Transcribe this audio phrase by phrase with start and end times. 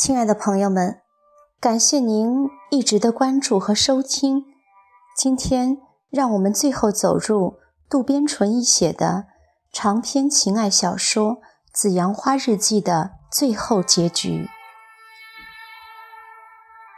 [0.00, 1.00] 亲爱的朋友们，
[1.58, 4.44] 感谢您一直的关注和收听。
[5.16, 5.78] 今天，
[6.08, 7.58] 让我们最后走入
[7.90, 9.24] 渡边淳一写的
[9.72, 11.32] 长篇情爱小说
[11.72, 14.48] 《紫阳花日记》的最后结局。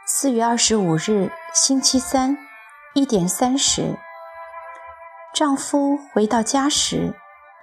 [0.05, 2.37] 四月二十五日，星期三，
[2.93, 3.97] 一点三十，
[5.33, 7.15] 丈夫回到家时，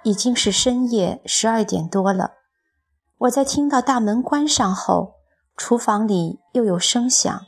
[0.03, 2.33] 已经是深夜十二点多了。
[3.19, 5.18] 我在听到大门关上后。
[5.59, 7.41] 厨房里又有声响，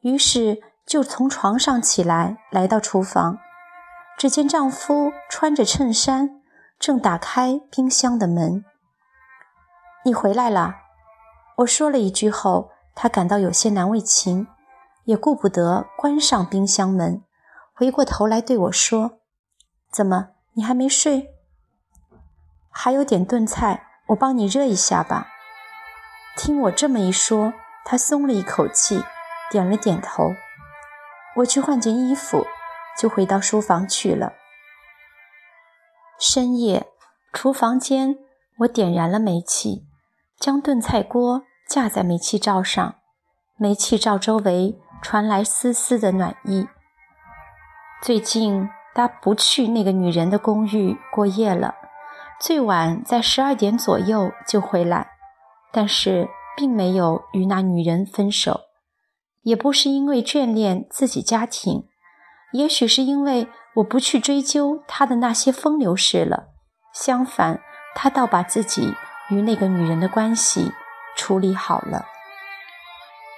[0.00, 3.38] 于是就从床上起来，来到厨房。
[4.16, 6.40] 只见丈夫穿着衬衫，
[6.78, 8.64] 正打开冰箱的门。
[10.06, 10.74] 你回来了，
[11.58, 14.46] 我说了一句后，他感到有些难为情，
[15.04, 17.22] 也顾不得关上冰箱门，
[17.74, 19.20] 回过头来对我说
[19.92, 21.34] ：“怎么，你还没睡？
[22.70, 25.26] 还有点炖菜，我帮你热一下吧。”
[26.36, 27.52] 听我这么一说，
[27.84, 29.02] 他松了一口气，
[29.50, 30.34] 点了点头。
[31.36, 32.46] 我去换件衣服，
[32.98, 34.32] 就回到书房去了。
[36.18, 36.86] 深夜，
[37.32, 38.18] 厨房间，
[38.58, 39.86] 我点燃了煤气，
[40.38, 42.96] 将炖菜锅架在煤气灶上，
[43.56, 46.68] 煤气灶周围传来丝丝的暖意。
[48.02, 51.74] 最近他不去那个女人的公寓过夜了，
[52.40, 55.12] 最晚在十二点左右就回来。
[55.72, 58.60] 但是并没有与那女人分手，
[59.42, 61.84] 也不是因为眷恋自己家庭，
[62.52, 66.48] 也许是因为我不去追究他的那些风流事了。
[66.92, 67.60] 相反，
[67.94, 68.94] 他倒把自己
[69.30, 70.72] 与那个女人的关系
[71.16, 72.06] 处理好了。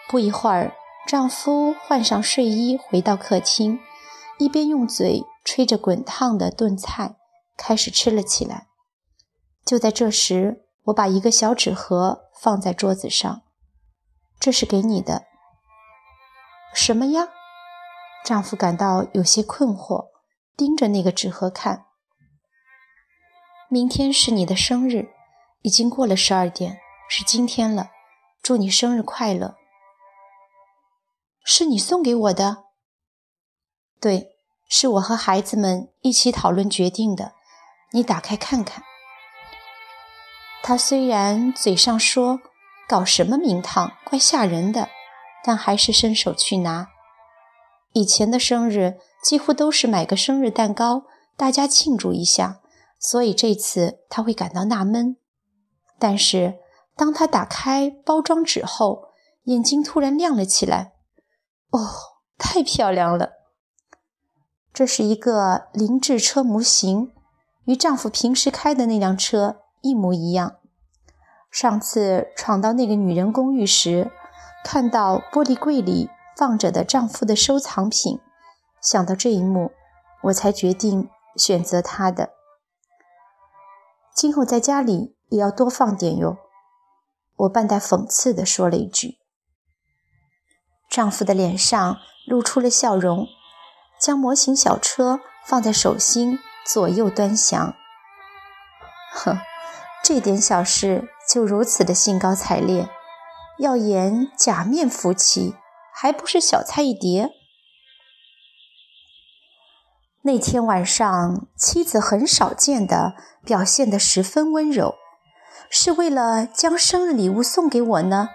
[0.09, 0.73] 不一会儿，
[1.07, 3.81] 丈夫换上睡衣回到客厅，
[4.39, 7.17] 一边用嘴吹着滚烫的炖菜，
[7.57, 8.69] 开始吃了起来。
[9.65, 13.43] 就在这时，我把一个小纸盒放在桌子上，
[14.41, 15.27] 这是给你的。
[16.75, 17.29] 什么呀？
[18.25, 20.09] 丈夫感到有些困惑，
[20.57, 21.87] 盯着那个纸盒看。
[23.69, 25.09] 明天是你的生日，
[25.63, 26.79] 已经过了十二点，
[27.09, 27.91] 是今天了。
[28.43, 29.55] 祝你生日快乐。
[31.45, 32.65] 是你送给我的？
[34.01, 34.37] 对，
[34.69, 37.35] 是我和孩子们一起讨论决定的。
[37.93, 38.83] 你打开看看。
[40.63, 42.41] 他虽然嘴上说
[42.89, 44.89] “搞什么名堂，怪吓人的”，
[45.45, 46.89] 但还是伸手去拿。
[47.93, 51.03] 以前的生日几乎都是买个生日蛋糕，
[51.37, 52.61] 大家庆祝一下，
[53.01, 55.17] 所以这次他会感到纳闷。
[55.99, 56.61] 但是
[56.97, 59.09] 当他打开包装纸后，
[59.45, 60.93] 眼睛突然亮了起来。
[61.71, 61.81] 哦，
[62.39, 63.33] 太漂亮了！
[64.73, 67.13] 这是一个凌志车模型，
[67.65, 69.62] 与丈夫平时开的那辆车。
[69.83, 70.57] 一模一样。
[71.51, 74.11] 上次闯到那个女人公寓时，
[74.65, 78.21] 看到玻璃柜里放着的丈夫的收藏品，
[78.81, 79.73] 想到这一幕，
[80.23, 82.31] 我才决定选择他的。
[84.15, 86.39] 今后在家里也要多放点哟。
[87.37, 89.19] 我半带讽刺地说了一句。
[90.89, 93.27] 丈夫的脸上露出了笑容，
[94.01, 97.75] 将模型小车放在手心，左右端详。
[99.13, 99.39] 哼。
[100.03, 102.89] 这点小事就如此的兴高采烈，
[103.59, 105.55] 要演假面夫妻，
[105.95, 107.31] 还不是小菜一碟。
[110.23, 113.15] 那天晚上，妻子很少见的
[113.45, 114.97] 表现得十分温柔，
[115.71, 118.29] 是为了将生日礼物送给我呢，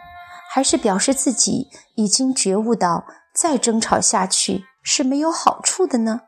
[0.49, 6.21] 还是表示自己已经觉悟到再争吵下去是没有好处的呢？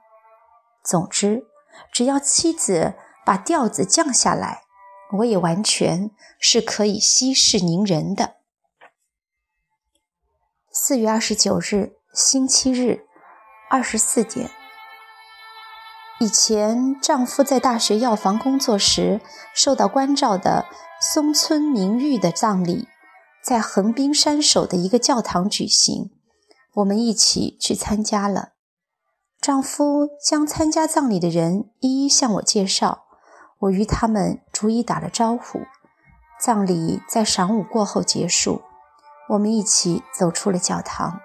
[0.84, 1.44] 总之，
[1.94, 2.96] 只要妻子
[3.26, 4.64] 把调子降下来。
[5.14, 8.36] 我也完全是可以息事宁人的。
[10.72, 13.06] 四月二十九日，星期日，
[13.70, 14.52] 二十四点。
[16.20, 19.22] 以前丈夫在大学药房工作时
[19.54, 20.66] 受到关照的
[21.02, 22.88] 松村明玉的葬礼，
[23.42, 26.12] 在横滨山手的一个教堂举行，
[26.74, 28.50] 我们一起去参加了。
[29.42, 33.06] 丈夫将参加葬礼的人一一向我介绍。
[33.60, 35.62] 我与他们逐一打了招呼。
[36.40, 38.62] 葬礼在晌午过后结束，
[39.30, 41.20] 我们一起走出了教堂。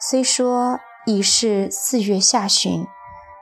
[0.00, 2.86] 虽说已是四月下旬，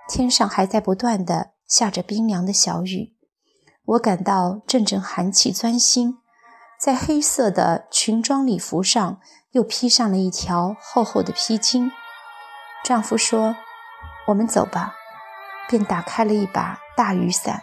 [0.08, 3.12] 天上还在不断的下着冰凉的小雨，
[3.84, 6.18] 我感到阵阵寒气钻心，
[6.80, 9.20] 在黑色的裙装礼服上
[9.50, 11.90] 又披上了一条厚厚的披巾。
[12.84, 13.56] 丈夫说
[14.28, 14.94] ：“我们走吧。”
[15.68, 17.62] 便打开了一把大雨伞。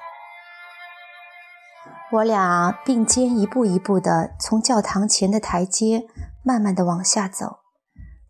[2.11, 6.03] 我俩并肩一步一步地从教堂前的台阶
[6.43, 7.61] 慢慢地往下走，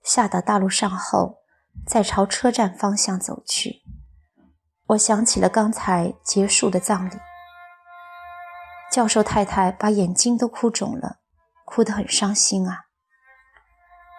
[0.01, 1.39] 下到大路上后，
[1.85, 3.81] 再朝车站方向走去。
[4.88, 7.19] 我想起了刚才结束的葬礼，
[8.89, 11.17] 教授太太把眼睛都哭肿了，
[11.65, 12.85] 哭得很伤心啊。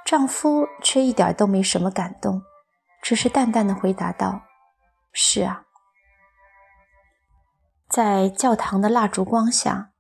[0.04, 2.42] 丈夫却一点都没什么感动，
[3.02, 4.42] 只是淡淡的回答道
[5.14, 5.62] ：“是啊。”
[7.94, 9.92] 在教堂的蜡烛光下，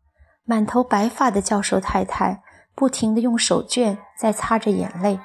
[0.42, 2.42] 满头白发的教授太太
[2.74, 5.20] 不停地用手绢在擦着眼泪，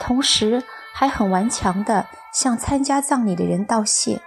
[0.00, 4.20] 同时还很顽强地向参加葬礼的人道谢。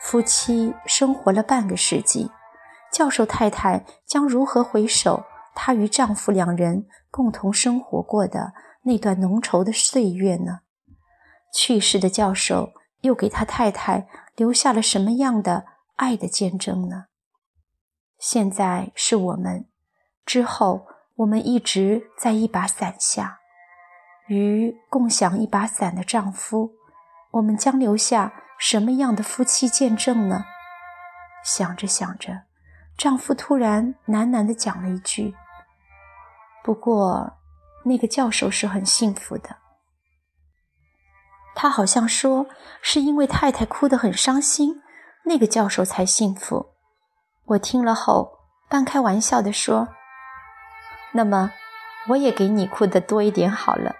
[0.00, 2.30] 夫妻生活了半个世纪，
[2.90, 5.24] 教授太太将如何回首
[5.54, 8.54] 她与丈夫两人共同生活过的
[8.84, 10.60] 那段浓稠的岁月呢？
[11.52, 12.70] 去世的教授
[13.02, 15.66] 又给他太太留下了什么样的？
[16.00, 17.08] 爱的见证呢？
[18.18, 19.68] 现在是我们，
[20.24, 20.86] 之后
[21.16, 23.40] 我们一直在一把伞下，
[24.26, 26.72] 与共享一把伞的丈夫，
[27.32, 30.46] 我们将留下什么样的夫妻见证呢？
[31.44, 32.44] 想着想着，
[32.96, 35.34] 丈夫突然喃喃地讲了一句
[36.64, 37.36] ：“不过，
[37.84, 39.58] 那个教授是很幸福的。”
[41.54, 42.46] 他好像说
[42.80, 44.80] 是因为太太哭得很伤心。
[45.30, 46.74] 那个教授才幸福。
[47.44, 49.86] 我听了后，半开玩笑地说
[51.14, 51.52] ：“那么，
[52.08, 53.94] 我也给你哭的多一点好了。”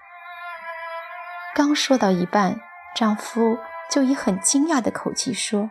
[1.55, 2.59] 刚说到一半，
[2.93, 3.57] 丈夫
[3.89, 5.69] 就以很惊讶的口气说：“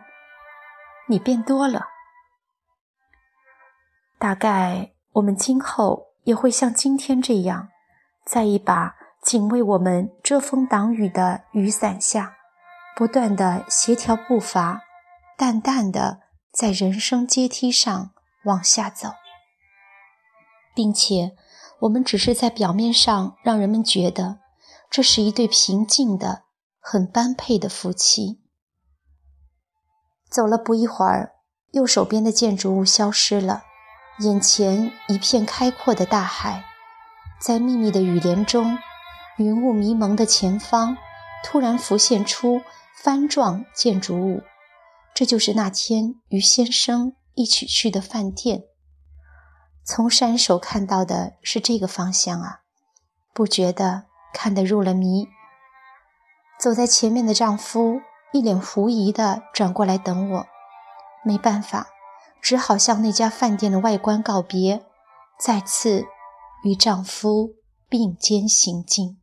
[1.07, 1.89] 你变多了。
[4.17, 7.69] 大概我们今后也会像今天这样，
[8.25, 12.35] 在一把仅为我们遮风挡雨的雨伞下，
[12.95, 14.81] 不断的协调步伐。”
[15.37, 18.11] 淡淡的在人生阶梯上
[18.45, 19.09] 往下走，
[20.75, 21.35] 并且
[21.81, 24.39] 我们只是在表面上让人们觉得
[24.89, 26.43] 这是一对平静的、
[26.79, 28.41] 很般配的夫妻。
[30.29, 31.33] 走了不一会儿，
[31.71, 33.63] 右手边的建筑物消失了，
[34.19, 36.63] 眼前一片开阔的大海，
[37.39, 38.77] 在密密的雨帘中，
[39.37, 40.97] 云雾迷蒙的前方
[41.43, 42.61] 突然浮现出
[42.95, 44.43] 帆状建筑物。
[45.13, 48.63] 这就是那天与先生一起去的饭店。
[49.83, 52.61] 从山首看到的是这个方向啊，
[53.33, 55.27] 不觉得看得入了迷。
[56.59, 60.47] 走在前面的丈夫一脸狐疑地转过来等我，
[61.25, 61.87] 没办法，
[62.41, 64.85] 只好向那家饭店的外观告别，
[65.39, 66.05] 再次
[66.63, 67.55] 与丈夫
[67.89, 69.19] 并肩行进。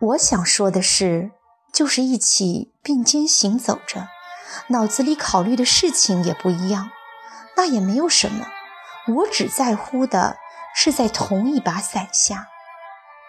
[0.00, 1.32] 我想说的是。
[1.72, 4.08] 就是一起并肩行走着，
[4.68, 6.90] 脑子里考虑的事情也不一样，
[7.56, 8.46] 那也没有什么。
[9.16, 10.36] 我只在乎的
[10.74, 12.48] 是在同一把伞下。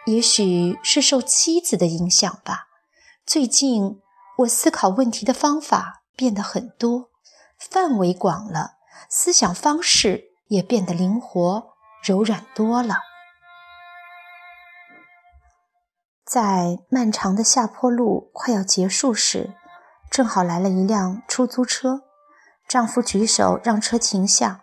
[0.06, 2.68] 也许是受妻子的影响吧，
[3.26, 4.00] 最近
[4.40, 7.10] 我思考问题的方法变得很多，
[7.60, 8.78] 范围广了，
[9.10, 11.74] 思想方式也变得灵活
[12.04, 13.09] 柔软多了。
[16.30, 19.56] 在漫长的下坡路快要结束时，
[20.12, 22.04] 正好来了一辆出租车。
[22.68, 24.62] 丈夫举手让车停下，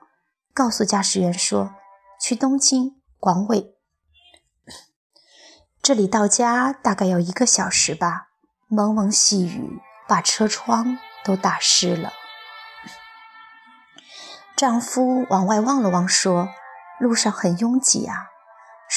[0.54, 1.74] 告诉驾驶员说
[2.22, 3.74] ：“去东京广尾，
[5.82, 8.28] 这里到家大概要一个小时吧。”
[8.70, 12.12] 蒙蒙细雨把车窗都打湿了。
[14.56, 16.48] 丈夫往外望了望，说
[17.00, 18.28] ：“路上很拥挤啊。”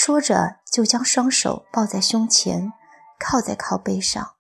[0.10, 2.74] 说着，就将双手抱在胸前，
[3.20, 4.38] 靠在靠背上。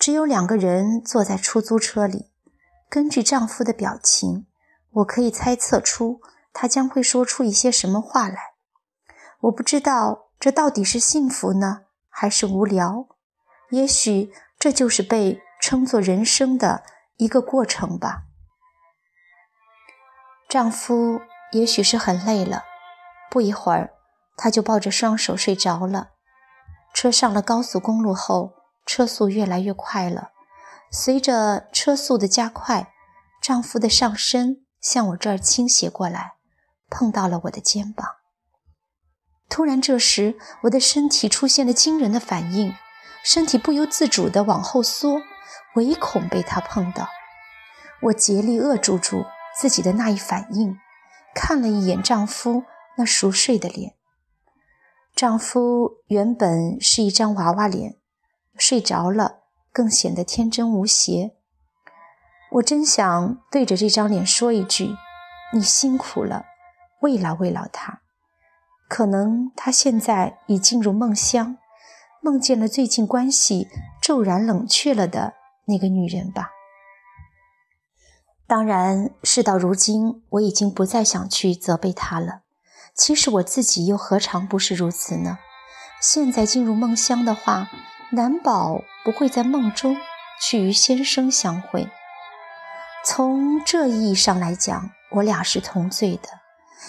[0.00, 2.32] 只有两个人坐在出租车里。
[2.90, 4.48] 根据丈夫的表情，
[4.94, 6.20] 我可以猜测出
[6.52, 8.54] 他将会说出一些什么话来。
[9.42, 13.06] 我不知道这到底是幸福呢，还是无聊。
[13.70, 16.82] 也许这就是被称作人生的
[17.18, 18.24] 一个过程吧。
[20.48, 21.20] 丈夫
[21.52, 22.64] 也许是很累了，
[23.30, 23.94] 不一会儿。
[24.36, 26.10] 他就抱着双手睡着了。
[26.94, 28.52] 车上了高速公路后，
[28.84, 30.30] 车速越来越快了。
[30.90, 32.92] 随着车速的加快，
[33.40, 36.34] 丈夫的上身向我这儿倾斜过来，
[36.90, 38.06] 碰到了我的肩膀。
[39.48, 42.74] 突然，这时我的身体出现了惊人的反应，
[43.24, 45.20] 身体不由自主地往后缩，
[45.76, 47.08] 唯恐被他碰到。
[48.02, 49.24] 我竭力扼住住
[49.56, 50.78] 自己的那一反应，
[51.34, 52.64] 看了一眼丈夫
[52.96, 53.94] 那熟睡的脸。
[55.22, 57.94] 丈夫原本是一张娃娃脸，
[58.56, 61.36] 睡着了更显得天真无邪。
[62.54, 64.96] 我真想对着这张脸说一句
[65.54, 66.46] ：“你辛苦了，
[67.02, 68.00] 慰劳慰劳他。”
[68.90, 71.56] 可能他现在已进入梦乡，
[72.20, 73.68] 梦见了最近关系
[74.02, 75.34] 骤然冷却了的
[75.66, 76.50] 那个女人吧。
[78.48, 82.40] 当然，事到如今，我已经不再想去责备他了。
[82.94, 85.38] 其实我自己又何尝不是如此呢？
[86.00, 87.70] 现在进入梦乡的话，
[88.10, 89.96] 难保不会在梦中
[90.40, 91.88] 去与先生相会。
[93.04, 96.28] 从这意义上来讲，我俩是同罪的。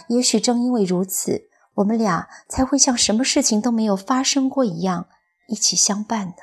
[0.08, 5.08] 也许正因为如此，我们俩才会像什么事情都没有发生过一样，
[5.48, 6.38] 一起相伴的。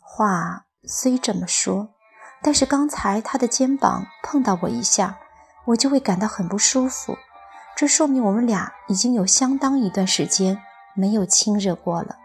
[0.00, 1.94] 话虽这么说，
[2.42, 5.18] 但是刚才他的肩膀碰到我一下，
[5.66, 7.16] 我就会感到很不舒服。
[7.76, 10.62] 这说明我们俩已经有相当一段时间
[10.94, 12.16] 没有亲热过了。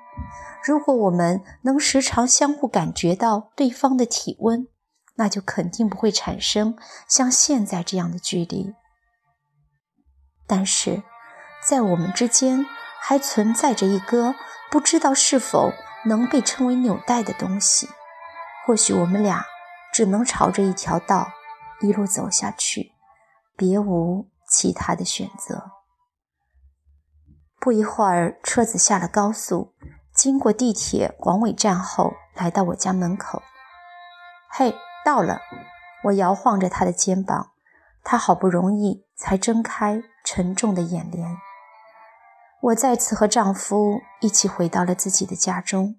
[0.63, 4.67] 如果我们能时常相互感觉到对方的体温，
[5.15, 8.73] 那就肯定不会产生像现在这样的距离。
[10.47, 11.03] 但是，
[11.67, 12.65] 在我们之间
[13.01, 14.33] 还存在着一个
[14.71, 15.73] 不知道是否
[16.05, 17.89] 能被称为纽带的东西。
[18.65, 19.45] 或许我们俩
[19.91, 21.27] 只能朝着一条道
[21.81, 22.93] 一路走下去，
[23.57, 25.71] 别无其他的选择。
[27.59, 29.73] 不一会儿，车子下了高速，
[30.13, 33.41] 经过地铁广尾站后，来到我家门口。
[34.49, 34.75] 嘿。
[35.03, 35.41] 到了，
[36.03, 37.53] 我摇晃着他的肩膀，
[38.03, 41.37] 他好不容易才睁开沉重的眼帘。
[42.61, 45.95] 我再次和丈夫一起回到了自己的家中，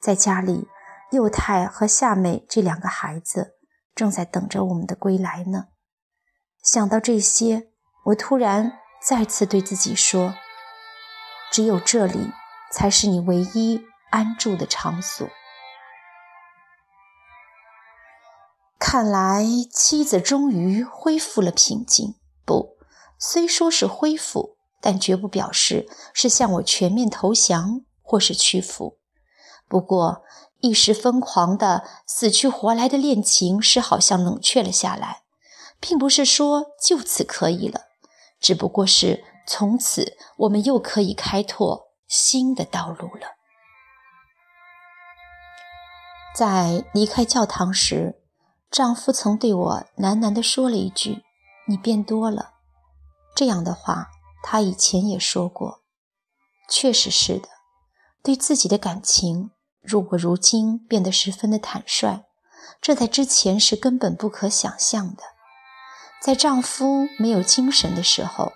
[0.00, 0.66] 在家里，
[1.10, 3.58] 幼太和夏美这两个孩子
[3.94, 5.66] 正在等着我们的归来呢。
[6.62, 7.68] 想到这些，
[8.08, 10.34] 我突然再次对自己说
[11.52, 12.30] ：“只有这里
[12.72, 15.28] 才是你唯一安住的场所。”
[18.80, 22.14] 看来妻子终于恢复了平静。
[22.46, 22.78] 不，
[23.18, 28.96] 虽说是恢复，但绝不表示是向我全面投降或是屈服。
[29.68, 30.22] 不过，
[30.60, 35.24] 一时疯狂的死去活来的恋情是好像冷却了下来，
[35.78, 37.87] 并不是说就此可以了，
[38.40, 43.36] 只不过是从此我们又可以开拓新的道路了。
[46.34, 48.16] 在离开教堂时。
[48.70, 51.24] 丈夫曾对我喃喃地说了一句
[51.68, 52.50] ：“你变多了。”
[53.34, 54.08] 这样的话，
[54.42, 55.80] 他以前也说过。
[56.68, 57.48] 确实是的，
[58.22, 62.26] 对自己的感情，如果如今变得十分的坦率，
[62.78, 65.22] 这在之前是根本不可想象的。
[66.20, 68.52] 在丈夫没有精神的时候，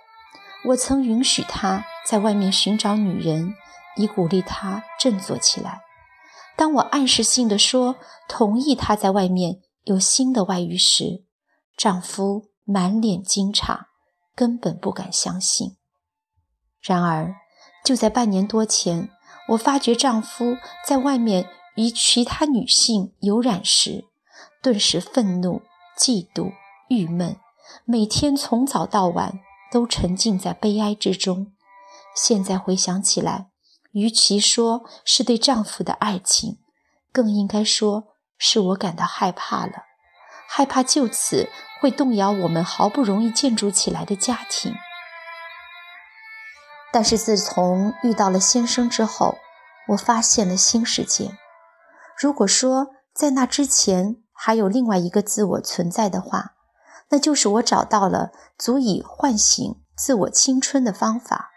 [0.67, 3.55] 我曾允许他在外面寻找女人，
[3.97, 5.81] 以鼓励他振作起来。
[6.57, 7.97] 当我暗示性地说
[8.29, 9.61] 同意他在外面。
[9.85, 11.25] 有新的外遇时，
[11.77, 13.87] 丈夫满脸惊诧，
[14.37, 15.77] 根本不敢相信。
[16.81, 17.35] 然而，
[17.85, 19.11] 就在半年多前，
[19.49, 24.05] 我发觉丈夫在外面与其他女性有染时，
[24.63, 25.63] 顿时愤怒、
[25.99, 26.53] 嫉妒、
[26.89, 27.37] 郁闷，
[27.85, 31.53] 每天从早到晚都沉浸在悲哀之中。
[32.15, 33.49] 现在回想起来，
[33.93, 36.59] 与其说是对丈夫的爱情，
[37.13, 38.09] 更应该说。
[38.45, 39.85] 是我感到害怕了，
[40.49, 41.49] 害怕就此
[41.81, 44.75] 会动摇我们好不容易建筑起来的家庭。
[46.93, 49.37] 但是自从遇到了先生之后，
[49.91, 51.39] 我发现了新世界。
[52.19, 56.55] 如果说在那之前还有另外一个自我存在的话，
[57.13, 61.51] 那就是我找到了足以唤醒自我青春的方法。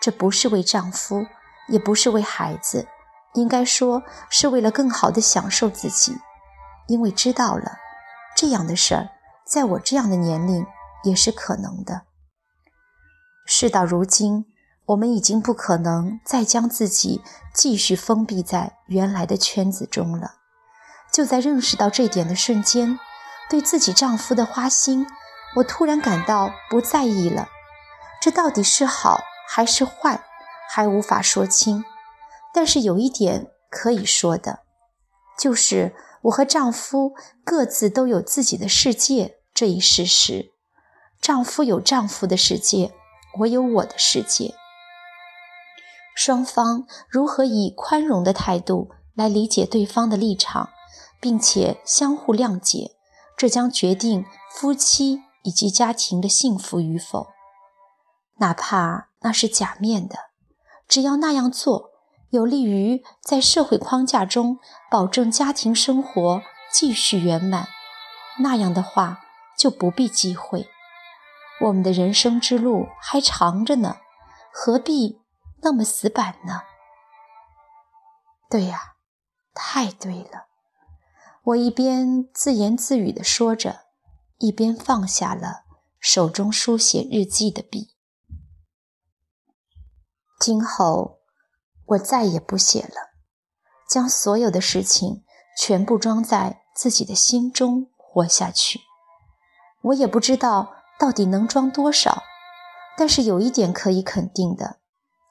[0.00, 1.26] 这不是为丈夫，
[1.68, 2.86] 也不是为孩子。
[3.34, 6.18] 应该说是为了更好的享受自己，
[6.88, 7.78] 因为知道了
[8.36, 9.08] 这样的事儿，
[9.46, 10.66] 在我这样的年龄
[11.04, 12.02] 也是可能的。
[13.46, 14.46] 事到如今，
[14.86, 17.22] 我们已经不可能再将自己
[17.54, 20.34] 继续封闭在原来的圈子中了。
[21.12, 22.98] 就在认识到这点的瞬间，
[23.50, 25.06] 对自己丈夫的花心，
[25.56, 27.48] 我突然感到不在意了。
[28.22, 30.22] 这到底是好还是坏，
[30.70, 31.84] 还无法说清。
[32.54, 34.60] 但是有一点可以说的，
[35.36, 37.14] 就是我和丈夫
[37.44, 40.52] 各自都有自己的世界这一事实。
[41.20, 42.92] 丈夫有丈夫的世界，
[43.40, 44.54] 我有我的世界。
[46.14, 50.70] 双方如何以宽容的态度来理解对方的立场，
[51.20, 52.92] 并且相互谅解，
[53.40, 57.28] 这将决定夫妻以及家庭的幸福与否。
[58.36, 60.16] 哪怕那是假面的，
[60.86, 61.88] 只要那样做。
[62.28, 64.58] 有利于在社会框架中
[64.90, 67.68] 保证家庭生活继续圆满，
[68.40, 69.22] 那样的话
[69.56, 70.68] 就不必忌讳。
[71.62, 73.96] 我们的人生之路还长着呢，
[74.52, 75.22] 何必
[75.62, 76.60] 那么死板呢？
[78.50, 78.96] 对呀，
[79.54, 80.49] 太对了。
[81.50, 83.86] 我一边自言自语地说着，
[84.38, 85.64] 一边放下了
[85.98, 87.96] 手中书写日记的笔。
[90.38, 91.18] 今后
[91.86, 93.14] 我再也不写了，
[93.88, 95.24] 将所有的事情
[95.58, 98.80] 全部装在自己的心中活下去。
[99.82, 102.22] 我也不知道到底能装多少，
[102.96, 104.78] 但是有一点可以肯定的，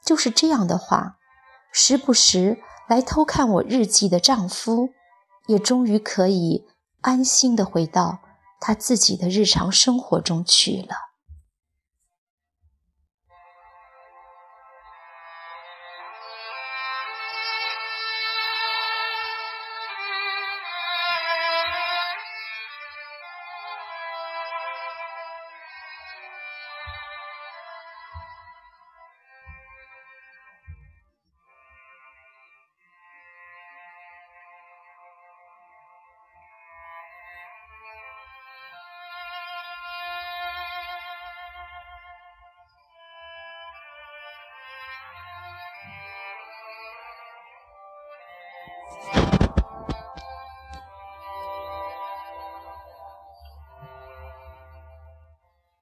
[0.04, 1.18] 就是这样的话，
[1.72, 2.58] 时不时
[2.90, 4.90] 来偷看我日记的丈夫。
[5.50, 6.68] 也终于可以
[7.02, 8.20] 安心地回到
[8.62, 11.09] 他自己的日常生活中去了。